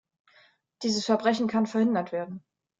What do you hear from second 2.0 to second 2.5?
werden.